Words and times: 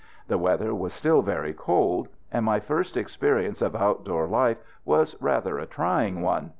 The 0.29 0.39
weather 0.39 0.73
was 0.73 0.93
still 0.93 1.21
very 1.21 1.53
cold, 1.53 2.07
and 2.31 2.43
my 2.43 2.59
first 2.59 2.97
experience 2.97 3.61
of 3.61 3.75
outdoor 3.75 4.25
life 4.25 4.57
was 4.83 5.15
rather 5.21 5.59
a 5.59 5.67
trying 5.67 6.23
one. 6.23 6.49